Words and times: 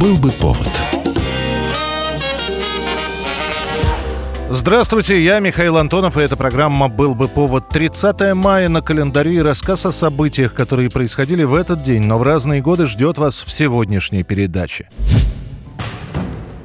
Был 0.00 0.16
бы 0.16 0.30
повод. 0.30 0.70
Здравствуйте, 4.50 5.24
я 5.24 5.40
Михаил 5.40 5.78
Антонов, 5.78 6.18
и 6.18 6.20
эта 6.20 6.36
программа 6.36 6.88
«Был 6.88 7.14
бы 7.14 7.28
повод» 7.28 7.70
30 7.70 8.34
мая 8.34 8.68
на 8.68 8.82
календаре 8.82 9.36
и 9.36 9.40
рассказ 9.40 9.86
о 9.86 9.92
событиях, 9.92 10.52
которые 10.52 10.90
происходили 10.90 11.44
в 11.44 11.54
этот 11.54 11.82
день, 11.82 12.04
но 12.04 12.18
в 12.18 12.24
разные 12.24 12.60
годы 12.60 12.86
ждет 12.86 13.16
вас 13.16 13.42
в 13.42 13.50
сегодняшней 13.50 14.22
передаче. 14.22 14.90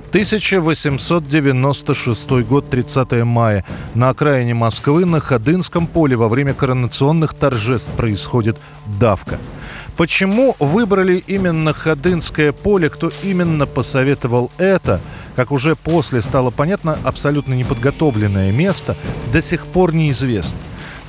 1896 0.09 2.31
год, 2.43 2.69
30 2.69 3.23
мая. 3.23 3.63
На 3.95 4.09
окраине 4.09 4.55
Москвы 4.55 5.05
на 5.05 5.21
Ходынском 5.21 5.87
поле 5.87 6.17
во 6.17 6.27
время 6.27 6.53
коронационных 6.53 7.33
торжеств 7.33 7.91
происходит 7.91 8.57
давка. 8.99 9.39
Почему 9.97 10.55
выбрали 10.59 11.23
именно 11.27 11.73
Ходынское 11.73 12.51
поле, 12.51 12.89
кто 12.89 13.11
именно 13.23 13.65
посоветовал 13.65 14.51
это, 14.57 14.99
как 15.35 15.51
уже 15.51 15.75
после 15.75 16.21
стало 16.21 16.49
понятно, 16.49 16.97
абсолютно 17.03 17.53
неподготовленное 17.53 18.51
место, 18.51 18.95
до 19.31 19.41
сих 19.41 19.65
пор 19.65 19.93
неизвестно. 19.93 20.57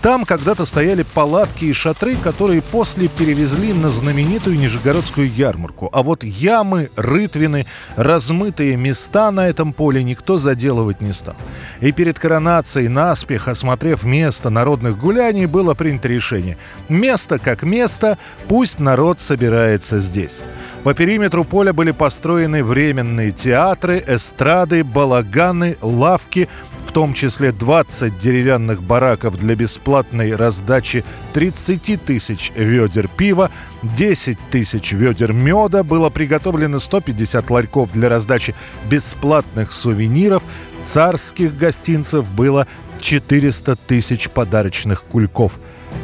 Там 0.03 0.25
когда-то 0.25 0.65
стояли 0.65 1.05
палатки 1.05 1.67
и 1.67 1.73
шатры, 1.73 2.17
которые 2.17 2.61
после 2.61 3.07
перевезли 3.07 3.73
на 3.73 3.89
знаменитую 3.89 4.59
Нижегородскую 4.59 5.33
ярмарку. 5.33 5.89
А 5.93 6.03
вот 6.03 6.25
ямы, 6.25 6.91
рытвины, 6.97 7.67
размытые 7.95 8.77
места 8.77 9.31
на 9.31 9.47
этом 9.47 9.73
поле 9.73 10.03
никто 10.03 10.39
заделывать 10.39 11.01
не 11.01 11.13
стал. 11.13 11.37
И 11.83 11.91
перед 11.91 12.17
коронацией, 12.17 12.87
наспех 12.87 13.49
осмотрев 13.49 14.05
место 14.05 14.51
народных 14.51 14.97
гуляний, 14.97 15.47
было 15.47 15.75
принято 15.75 16.07
решение. 16.07 16.57
Место 16.89 17.41
как 17.41 17.65
место, 17.65 18.19
пусть 18.47 18.79
народ 18.79 19.21
собирается 19.21 19.99
здесь. 19.99 20.39
По 20.85 20.95
периметру 20.95 21.43
поля 21.43 21.73
были 21.73 21.91
построены 21.91 22.63
временные 22.63 23.33
театры, 23.33 24.03
эстрады, 24.07 24.85
балаганы, 24.85 25.77
лавки, 25.81 26.49
в 26.93 26.95
том 26.95 27.15
числе 27.15 27.53
20 27.53 28.19
деревянных 28.19 28.83
бараков 28.83 29.39
для 29.39 29.55
бесплатной 29.55 30.37
раздачи 30.37 31.07
30 31.33 32.05
тысяч 32.05 32.53
ведер 32.55 33.09
пива, 33.09 33.51
10 33.83 34.39
тысяч 34.51 34.93
ведер 34.93 35.33
меда, 35.33 35.85
было 35.85 36.11
приготовлено 36.11 36.79
150 36.79 37.49
ларьков 37.49 37.93
для 37.93 38.11
раздачи 38.11 38.55
бесплатных 38.91 39.73
сувениров, 39.73 40.43
царских 40.83 41.57
гостинцев 41.57 42.29
было 42.29 42.67
400 43.01 43.77
тысяч 43.77 44.29
подарочных 44.29 45.05
кульков. 45.05 45.53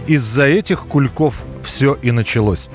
Из-за 0.06 0.47
этих 0.47 0.86
кульков 0.86 1.34
все 1.62 1.98
и 2.00 2.12
началось. 2.12 2.70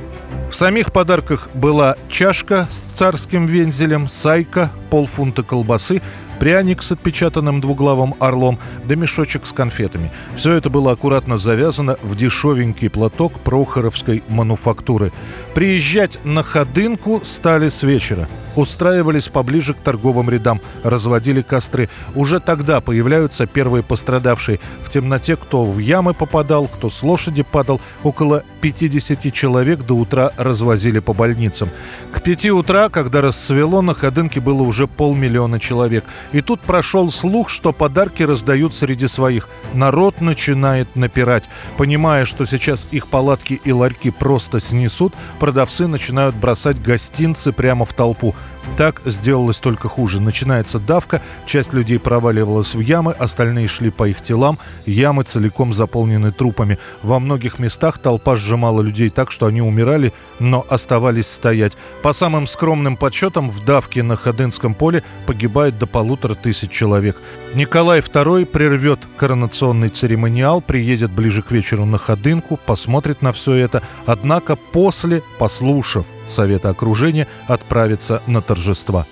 В 0.51 0.55
самих 0.55 0.91
подарках 0.91 1.49
была 1.55 1.95
чашка 2.09 2.67
с 2.69 2.83
царским 2.95 3.47
вензелем, 3.47 4.07
сайка, 4.07 4.71
полфунта 4.91 5.41
колбасы, 5.41 5.99
пряник 6.43 6.83
с 6.83 6.91
отпечатанным 6.91 7.61
двуглавым 7.61 8.15
орлом, 8.19 8.59
да 8.83 8.95
мешочек 8.97 9.45
с 9.45 9.53
конфетами. 9.53 10.11
Все 10.35 10.51
это 10.51 10.69
было 10.69 10.91
аккуратно 10.91 11.37
завязано 11.37 11.95
в 12.03 12.17
дешевенький 12.17 12.89
платок 12.89 13.39
прохоровской 13.39 14.23
мануфактуры. 14.27 15.13
Приезжать 15.55 16.19
на 16.25 16.43
ходынку 16.43 17.21
стали 17.23 17.69
с 17.69 17.81
вечера. 17.83 18.27
Устраивались 18.55 19.29
поближе 19.29 19.73
к 19.73 19.77
торговым 19.77 20.29
рядам, 20.29 20.59
разводили 20.83 21.41
костры. 21.41 21.89
Уже 22.13 22.39
тогда 22.39 22.81
появляются 22.81 23.47
первые 23.47 23.81
пострадавшие. 23.81 24.59
В 24.83 24.89
темноте 24.89 25.35
кто 25.35 25.63
в 25.63 25.79
ямы 25.79 26.13
попадал, 26.13 26.67
кто 26.67 26.89
с 26.89 27.01
лошади 27.01 27.43
падал. 27.43 27.81
Около 28.03 28.43
50 28.61 29.33
человек 29.33 29.79
до 29.79 29.95
утра 29.95 30.31
развозили 30.37 30.99
по 30.99 31.13
больницам. 31.13 31.69
К 32.11 32.21
пяти 32.21 32.51
утра, 32.51 32.89
когда 32.89 33.21
рассвело, 33.21 33.81
на 33.81 33.95
ходынке 33.95 34.39
было 34.39 34.61
уже 34.61 34.87
полмиллиона 34.87 35.59
человек. 35.59 36.03
И 36.33 36.41
тут 36.41 36.59
прошел 36.59 37.09
слух, 37.11 37.49
что 37.49 37.71
подарки 37.71 38.23
раздают 38.23 38.75
среди 38.75 39.07
своих. 39.07 39.47
Народ 39.73 40.19
начинает 40.19 40.95
напирать. 40.95 41.47
Понимая, 41.77 42.25
что 42.25 42.45
сейчас 42.45 42.87
их 42.91 43.07
палатки 43.07 43.61
и 43.63 43.71
ларьки 43.71 44.09
просто 44.09 44.59
снесут, 44.59 45.13
продавцы 45.39 45.87
начинают 45.87 46.35
бросать 46.35 46.81
гостинцы 46.81 47.51
прямо 47.51 47.85
в 47.85 47.93
толпу. 47.93 48.35
Так 48.77 49.01
сделалось 49.05 49.57
только 49.57 49.87
хуже. 49.87 50.19
Начинается 50.19 50.79
давка, 50.79 51.21
часть 51.45 51.73
людей 51.73 51.99
проваливалась 51.99 52.73
в 52.73 52.79
ямы, 52.79 53.11
остальные 53.11 53.67
шли 53.67 53.91
по 53.91 54.07
их 54.07 54.21
телам, 54.21 54.57
ямы 54.87 55.23
целиком 55.23 55.73
заполнены 55.73 56.31
трупами. 56.31 56.79
Во 57.03 57.19
многих 57.19 57.59
местах 57.59 57.99
толпа 57.99 58.35
сжимала 58.35 58.81
людей 58.81 59.09
так, 59.09 59.31
что 59.31 59.45
они 59.45 59.61
умирали, 59.61 60.11
но 60.39 60.65
оставались 60.69 61.27
стоять. 61.27 61.77
По 62.01 62.13
самым 62.13 62.47
скромным 62.47 62.97
подсчетам, 62.97 63.51
в 63.51 63.63
давке 63.63 64.01
на 64.01 64.15
Ходынском 64.15 64.73
поле 64.73 65.03
погибает 65.27 65.77
до 65.77 65.85
полутора 65.85 66.33
тысяч 66.33 66.71
человек. 66.71 67.17
Николай 67.53 67.99
II 67.99 68.45
прервет 68.45 68.99
коронационный 69.17 69.89
церемониал, 69.89 70.61
приедет 70.61 71.11
ближе 71.11 71.43
к 71.43 71.51
вечеру 71.51 71.85
на 71.85 71.99
Ходынку, 71.99 72.59
посмотрит 72.65 73.21
на 73.21 73.33
все 73.33 73.53
это, 73.53 73.83
однако 74.07 74.55
после, 74.55 75.21
послушав 75.37 76.07
Совета 76.27 76.69
окружения 76.69 77.27
отправится 77.47 78.21
на 78.27 78.41
торжества. 78.41 79.05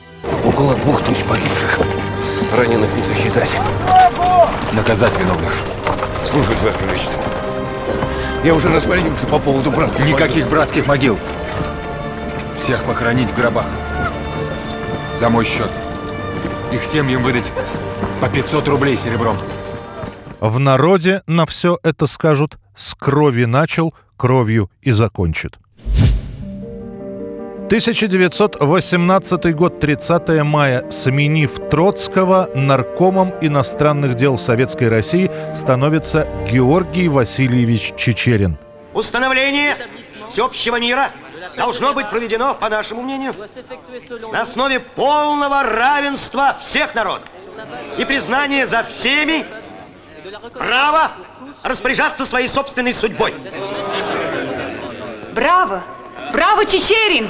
Около 0.46 0.76
двух 0.76 1.04
тысяч 1.04 1.24
погибших. 1.24 1.80
Раненых 2.58 2.94
не 2.96 3.04
сосчитать. 3.04 3.52
Наказать 4.74 5.18
виновных. 5.20 5.54
Слушай, 6.24 6.56
Ваше 6.56 6.78
Величество. 6.86 7.22
Я 8.44 8.56
уже 8.56 8.70
распорядился 8.70 9.28
по 9.28 9.40
поводу 9.40 9.72
братских 9.72 10.06
Никаких 10.06 10.44
могил. 10.44 10.50
братских 10.50 10.88
могил. 10.88 11.20
Всех 12.58 12.84
похоронить 12.84 13.30
в 13.30 13.36
гробах. 13.36 13.66
За 15.18 15.30
мой 15.30 15.46
счет. 15.46 15.70
Их 16.72 16.84
семьям 16.84 17.22
выдать 17.24 17.52
по 18.20 18.30
500 18.30 18.68
рублей 18.68 18.98
серебром. 18.98 19.38
В 20.40 20.58
народе 20.58 21.22
на 21.28 21.46
все 21.46 21.78
это 21.84 22.08
скажут 22.08 22.58
«с 22.76 22.96
крови 22.96 23.46
начал, 23.46 23.94
кровью 24.18 24.72
и 24.82 24.92
закончит». 24.92 25.60
1918 27.72 29.56
год, 29.56 29.80
30 29.80 30.44
мая. 30.44 30.84
Сменив 30.92 31.70
Троцкого, 31.70 32.50
наркомом 32.54 33.34
иностранных 33.40 34.16
дел 34.16 34.38
Советской 34.38 34.90
России 34.90 35.32
становится 35.56 36.28
Георгий 36.52 37.08
Васильевич 37.08 37.94
Чечерин. 37.96 38.58
Установление 38.94 39.78
всеобщего 40.30 40.82
мира 40.82 41.12
должно 41.56 41.94
быть 41.94 42.10
проведено, 42.10 42.56
по 42.56 42.68
нашему 42.68 43.04
мнению, 43.04 43.34
на 44.34 44.42
основе 44.42 44.82
полного 44.82 45.64
равенства 45.64 46.58
всех 46.60 46.94
народов 46.94 47.24
и 47.98 48.04
признания 48.04 48.68
за 48.68 48.84
всеми 48.84 49.46
права 50.54 51.14
распоряжаться 51.64 52.26
своей 52.26 52.50
собственной 52.50 52.94
судьбой. 52.94 53.34
Браво! 55.34 55.86
Браво, 56.34 56.66
Чечерин! 56.66 57.30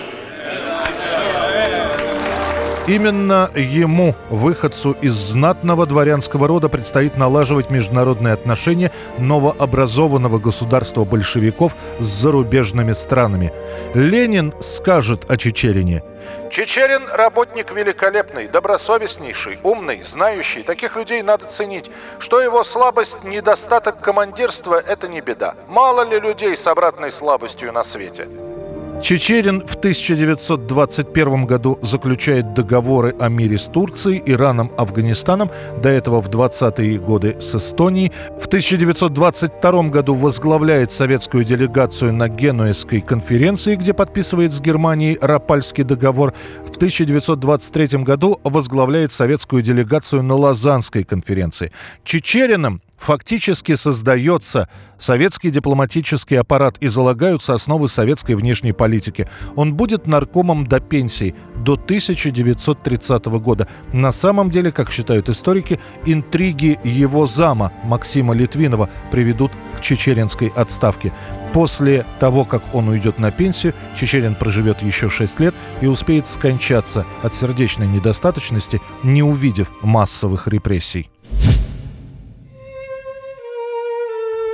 Именно 2.88 3.50
ему, 3.56 4.16
выходцу 4.29 4.91
из 5.02 5.13
знатного 5.13 5.85
дворянского 5.85 6.47
рода, 6.47 6.68
предстоит 6.68 7.16
налаживать 7.16 7.69
международные 7.69 8.34
отношения 8.34 8.91
новообразованного 9.18 10.40
государства 10.40 11.06
большевиков 11.06 11.74
с 12.00 12.06
зарубежными 12.06 12.94
странами. 12.94 13.53
Ленин 13.94 14.53
скажет 14.62 15.29
о 15.31 15.38
Чечерине. 15.38 16.03
Чечерин– 16.50 17.03
работник 17.13 17.72
великолепный, 17.72 18.47
добросовестнейший, 18.47 19.59
умный, 19.63 20.02
знающий. 20.06 20.63
Таких 20.63 20.97
людей 20.97 21.22
надо 21.22 21.46
ценить. 21.46 21.90
Что 22.19 22.41
его 22.41 22.63
слабость, 22.63 23.23
недостаток 23.23 24.02
командирства– 24.02 24.81
это 24.88 25.08
не 25.08 25.22
беда. 25.22 25.56
Мало 25.69 26.03
ли 26.03 26.19
людей 26.19 26.58
с 26.58 26.68
обратной 26.68 27.12
слабостью 27.12 27.72
на 27.72 27.84
свете. 27.85 28.28
Чечерин 29.01 29.62
в 29.66 29.75
1921 29.75 31.46
году 31.46 31.79
заключает 31.81 32.53
договоры 32.53 33.16
о 33.20 33.29
мире 33.29 33.58
с 33.58 33.66
Турцией, 33.66 34.22
Ираном, 34.28 34.72
Афганистаном, 34.78 35.49
до 35.81 35.90
этого 35.90 36.22
в 36.22 36.29
20-е 36.29 36.99
годы 36.99 37.35
с 37.40 37.55
Эстонией. 37.55 38.11
В 38.40 38.46
1922 38.46 39.84
году 39.90 40.14
возглавляет 40.14 40.91
советскую 40.91 41.43
делегацию 41.43 42.14
на 42.14 42.29
Генуэзской 42.29 43.02
конференции, 43.02 43.75
где 43.75 43.93
подписывает 43.93 44.53
с 44.53 44.61
Германией 44.61 45.17
Рапальский 45.20 45.84
договор. 45.84 46.35
В 46.64 46.75
1923 46.75 48.03
году 48.03 48.40
возглавляет 48.43 49.11
советскую 49.11 49.64
делегацию 49.64 50.22
на 50.22 50.35
Лозаннской 50.35 51.03
конференции. 51.03 51.72
Чечериным 52.03 52.81
фактически 53.01 53.75
создается 53.75 54.69
советский 54.97 55.49
дипломатический 55.49 56.35
аппарат 56.35 56.77
и 56.79 56.87
залагаются 56.87 57.53
основы 57.53 57.87
советской 57.87 58.35
внешней 58.35 58.71
политики. 58.71 59.27
Он 59.55 59.73
будет 59.73 60.05
наркомом 60.05 60.67
до 60.67 60.79
пенсии, 60.79 61.35
до 61.55 61.73
1930 61.73 63.25
года. 63.25 63.67
На 63.91 64.11
самом 64.11 64.51
деле, 64.51 64.71
как 64.71 64.91
считают 64.91 65.27
историки, 65.29 65.79
интриги 66.05 66.79
его 66.83 67.25
зама 67.25 67.73
Максима 67.83 68.35
Литвинова 68.35 68.89
приведут 69.11 69.51
к 69.75 69.81
чечеринской 69.81 70.49
отставке. 70.55 71.11
После 71.53 72.05
того, 72.19 72.45
как 72.45 72.61
он 72.73 72.87
уйдет 72.87 73.19
на 73.19 73.31
пенсию, 73.31 73.73
Чечерин 73.99 74.35
проживет 74.35 74.81
еще 74.81 75.09
6 75.09 75.39
лет 75.39 75.55
и 75.81 75.87
успеет 75.87 76.27
скончаться 76.27 77.05
от 77.23 77.35
сердечной 77.35 77.87
недостаточности, 77.87 78.79
не 79.03 79.23
увидев 79.23 79.69
массовых 79.81 80.47
репрессий. 80.47 81.09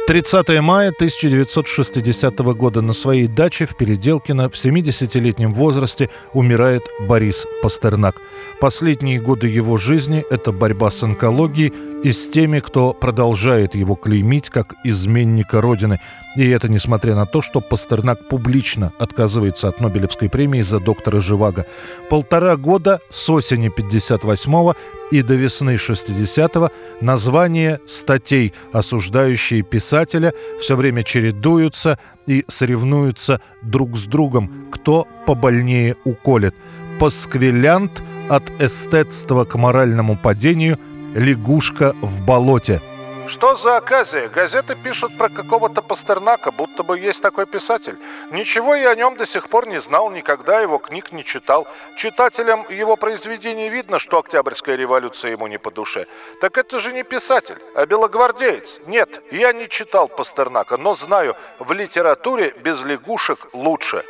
30 0.07 0.61
мая 0.61 0.93
1960 0.95 2.37
года 2.55 2.81
на 2.81 2.93
своей 2.93 3.27
даче 3.27 3.65
в 3.65 3.75
Переделкино 3.75 4.49
в 4.49 4.53
70-летнем 4.53 5.53
возрасте 5.53 6.09
умирает 6.31 6.83
Борис 7.09 7.45
Пастернак. 7.61 8.15
Последние 8.61 9.19
годы 9.19 9.47
его 9.47 9.75
жизни– 9.75 10.23
это 10.29 10.53
борьба 10.53 10.91
с 10.91 11.03
онкологией 11.03 11.73
и 12.05 12.13
с 12.13 12.29
теми, 12.29 12.61
кто 12.61 12.93
продолжает 12.93 13.75
его 13.75 13.95
клеймить 13.95 14.49
как 14.49 14.75
изменника 14.85 15.59
Родины. 15.59 15.99
И 16.37 16.47
это 16.49 16.69
несмотря 16.69 17.15
на 17.15 17.25
то, 17.25 17.41
что 17.41 17.61
Пастернак 17.61 18.27
публично 18.29 18.93
отказывается 18.99 19.69
от 19.69 19.81
Нобелевской 19.81 20.29
премии 20.29 20.61
за 20.61 20.79
доктора 20.79 21.19
Живаго. 21.19 21.65
Полтора 22.11 22.57
года 22.57 22.99
с 23.09 23.27
осени 23.27 23.71
58-го 23.75 24.75
и 25.09 25.23
до 25.23 25.33
весны 25.33 25.77
60-го 25.77 26.69
названия 27.01 27.79
статей, 27.87 28.53
осуждающие 28.71 29.63
писателя, 29.63 30.31
все 30.61 30.75
время 30.75 31.01
чередуются 31.01 31.97
и 32.27 32.45
соревнуются 32.47 33.41
друг 33.63 33.97
с 33.97 34.03
другом, 34.03 34.67
кто 34.71 35.07
побольнее 35.25 35.95
уколет. 36.05 36.53
Пасквилянт 36.99 38.03
от 38.29 38.43
эстетства 38.61 39.43
к 39.43 39.55
моральному 39.55 40.15
падению, 40.15 40.77
лягушка 41.15 41.95
в 42.03 42.23
болоте– 42.23 42.79
что 43.27 43.55
за 43.55 43.77
оказия? 43.77 44.29
Газеты 44.29 44.75
пишут 44.75 45.17
про 45.17 45.29
какого-то 45.29 45.81
Пастернака, 45.81 46.51
будто 46.51 46.83
бы 46.83 46.97
есть 46.99 47.21
такой 47.21 47.45
писатель. 47.45 47.97
Ничего 48.31 48.75
я 48.75 48.91
о 48.91 48.95
нем 48.95 49.17
до 49.17 49.25
сих 49.25 49.49
пор 49.49 49.67
не 49.67 49.81
знал, 49.81 50.09
никогда 50.11 50.59
его 50.59 50.77
книг 50.77 51.11
не 51.11 51.23
читал. 51.23 51.67
Читателям 51.95 52.65
его 52.69 52.95
произведений 52.95 53.69
видно, 53.69 53.99
что 53.99 54.19
Октябрьская 54.19 54.75
революция 54.75 55.31
ему 55.31 55.47
не 55.47 55.57
по 55.57 55.71
душе. 55.71 56.07
Так 56.41 56.57
это 56.57 56.79
же 56.79 56.93
не 56.93 57.03
писатель, 57.03 57.57
а 57.75 57.85
белогвардеец. 57.85 58.81
Нет, 58.87 59.21
я 59.31 59.53
не 59.53 59.67
читал 59.67 60.07
Пастернака, 60.07 60.77
но 60.77 60.95
знаю, 60.95 61.35
в 61.59 61.71
литературе 61.71 62.53
без 62.63 62.83
лягушек 62.83 63.47
лучше. 63.53 64.03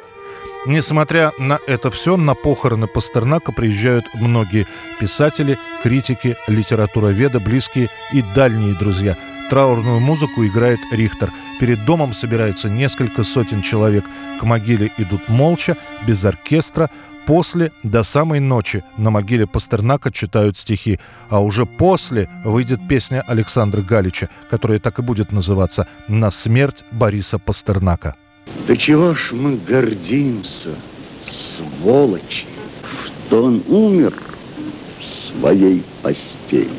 Несмотря 0.67 1.31
на 1.39 1.59
это 1.65 1.89
все, 1.91 2.17
на 2.17 2.35
похороны 2.35 2.87
Пастернака 2.87 3.53
приезжают 3.53 4.05
многие 4.15 4.67
писатели, 4.99 5.57
критики, 5.81 6.35
литературоведы, 6.49 7.39
близкие 7.39 7.87
и 8.11 8.21
дальние 8.35 8.73
друзья. 8.73 9.15
Траурную 9.49 10.01
музыку 10.01 10.45
играет 10.45 10.79
Рихтер. 10.91 11.31
Перед 11.61 11.85
домом 11.85 12.11
собирается 12.11 12.69
несколько 12.69 13.23
сотен 13.23 13.61
человек. 13.61 14.03
К 14.41 14.43
могиле 14.43 14.91
идут 14.97 15.29
молча, 15.29 15.77
без 16.05 16.25
оркестра. 16.25 16.89
После, 17.25 17.71
до 17.83 18.03
самой 18.03 18.41
ночи, 18.41 18.83
на 18.97 19.09
могиле 19.09 19.47
Пастернака 19.47 20.11
читают 20.11 20.57
стихи. 20.57 20.99
А 21.29 21.41
уже 21.41 21.65
после 21.65 22.29
выйдет 22.43 22.85
песня 22.89 23.23
Александра 23.25 23.81
Галича, 23.81 24.27
которая 24.49 24.79
так 24.79 24.99
и 24.99 25.01
будет 25.01 25.31
называться 25.31 25.87
«На 26.09 26.29
смерть 26.29 26.83
Бориса 26.91 27.39
Пастернака». 27.39 28.17
Да 28.67 28.75
чего 28.75 29.13
ж 29.13 29.31
мы 29.31 29.57
гордимся, 29.57 30.71
сволочи, 31.29 32.47
что 33.05 33.43
он 33.43 33.63
умер 33.67 34.13
в 34.99 35.05
своей 35.05 35.83
постели. 36.01 36.69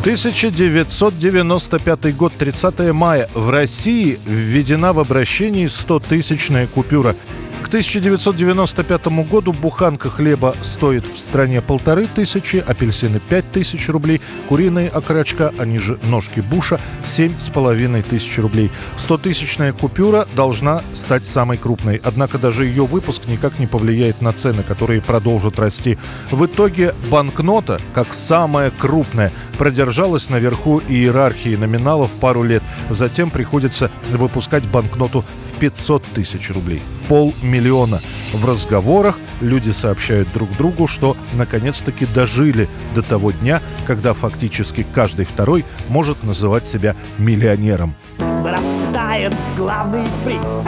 1995 0.00 2.16
год, 2.16 2.32
30 2.38 2.92
мая. 2.92 3.28
В 3.34 3.50
России 3.50 4.18
введена 4.24 4.94
в 4.94 4.98
обращении 4.98 5.66
100-тысячная 5.66 6.66
купюра– 6.66 7.14
1995 7.70 9.06
году 9.30 9.52
буханка 9.52 10.10
хлеба 10.10 10.56
стоит 10.60 11.04
в 11.06 11.16
стране 11.20 11.62
полторы 11.62 12.08
тысячи, 12.12 12.56
апельсины 12.56 13.20
пять 13.20 13.48
тысяч 13.52 13.88
рублей, 13.88 14.20
куриные 14.48 14.88
окорочка, 14.88 15.54
они 15.56 15.78
же 15.78 15.96
ножки 16.08 16.40
буша, 16.40 16.80
семь 17.06 17.38
с 17.38 17.48
половиной 17.48 18.02
тысяч 18.02 18.38
рублей. 18.38 18.72
Стотысячная 18.98 19.72
купюра 19.72 20.26
должна 20.34 20.82
стать 20.94 21.24
самой 21.24 21.58
крупной, 21.58 22.00
однако 22.02 22.38
даже 22.38 22.64
ее 22.64 22.86
выпуск 22.86 23.28
никак 23.28 23.60
не 23.60 23.68
повлияет 23.68 24.20
на 24.20 24.32
цены, 24.32 24.64
которые 24.64 25.00
продолжат 25.00 25.60
расти. 25.60 25.96
В 26.32 26.44
итоге 26.46 26.92
банкнота, 27.08 27.78
как 27.94 28.12
самая 28.14 28.72
крупная, 28.72 29.30
продержалась 29.58 30.28
наверху 30.28 30.82
иерархии 30.88 31.54
номиналов 31.54 32.10
пару 32.20 32.42
лет. 32.42 32.64
Затем 32.88 33.30
приходится 33.30 33.92
выпускать 34.10 34.64
банкноту 34.64 35.24
в 35.46 35.54
500 35.54 36.02
тысяч 36.02 36.50
рублей 36.50 36.82
полмиллиона. 37.10 38.00
В 38.32 38.48
разговорах 38.48 39.18
люди 39.40 39.70
сообщают 39.70 40.32
друг 40.32 40.48
другу, 40.56 40.86
что 40.86 41.16
наконец-таки 41.34 42.06
дожили 42.06 42.68
до 42.94 43.02
того 43.02 43.32
дня, 43.32 43.60
когда 43.84 44.14
фактически 44.14 44.86
каждый 44.94 45.24
второй 45.24 45.64
может 45.88 46.22
называть 46.22 46.66
себя 46.66 46.94
миллионером. 47.18 47.96
Вырастает 48.18 49.34
главный 49.56 50.06
приз 50.24 50.64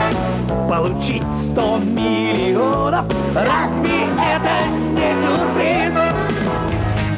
Получить 0.69 1.23
100 1.43 1.77
миллионов 1.77 3.05
Разве 3.33 4.03
это 4.17 4.67
не 4.91 5.13
сюрприз? 5.25 5.82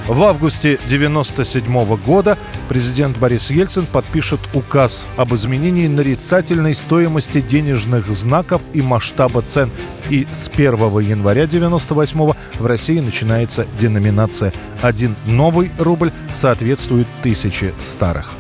В 0.08 0.22
августе 0.22 0.76
1997 0.86 1.98
года 1.98 2.38
президент 2.70 3.18
Борис 3.18 3.50
Ельцин 3.50 3.88
подпишет 3.88 4.40
указ 4.54 5.04
об 5.18 5.34
изменении 5.34 5.88
нарицательной 5.88 6.76
стоимости 6.76 7.42
денежных 7.42 8.06
знаков 8.10 8.62
и 8.74 8.84
масштаба 8.84 9.42
цен. 9.42 9.72
И 10.12 10.28
с 10.32 10.48
1 10.48 10.74
января 11.00 11.46
1998 11.46 12.34
в 12.60 12.66
России 12.68 13.00
начинается 13.00 13.66
деноминация. 13.80 14.54
Один 14.84 15.16
новый 15.26 15.72
рубль 15.80 16.12
соответствует 16.36 17.08
тысяче 17.24 17.74
старых. 17.84 18.32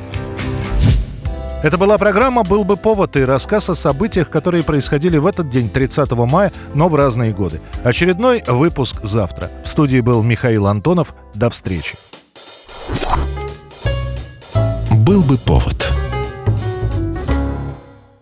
Это 1.63 1.77
была 1.77 1.97
программа 1.97 2.43
«Был 2.43 2.63
бы 2.63 2.77
повод» 2.77 3.15
и 3.17 3.25
рассказ 3.25 3.69
о 3.69 3.75
событиях, 3.75 4.29
которые 4.29 4.63
происходили 4.63 5.17
в 5.17 5.25
этот 5.25 5.49
день, 5.49 5.69
30 5.69 6.11
мая, 6.11 6.51
но 6.73 6.89
в 6.89 6.95
разные 6.95 7.33
годы. 7.33 7.59
Очередной 7.83 8.43
выпуск 8.47 9.01
завтра. 9.01 9.49
В 9.63 9.67
студии 9.67 9.99
был 9.99 10.21
Михаил 10.21 10.67
Антонов. 10.67 11.15
До 11.33 11.49
встречи. 11.49 11.95
«Был 14.91 15.21
бы 15.21 15.37
повод» 15.37 15.84